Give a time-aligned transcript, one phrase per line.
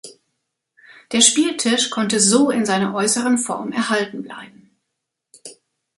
[1.11, 4.71] Der Spieltisch konnte so in seiner äußeren Form erhalten bleiben.